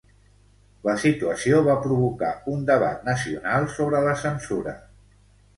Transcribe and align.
La 0.87 0.95
situació 1.01 1.59
va 1.67 1.75
provocar 1.83 2.31
un 2.53 2.65
debat 2.71 3.07
nacional 3.11 3.71
sobre 3.77 4.03
la 4.11 4.19
censura. 4.23 4.79